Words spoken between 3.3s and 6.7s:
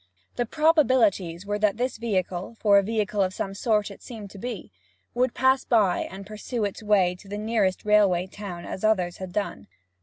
some sort it seemed to be would pass by and pursue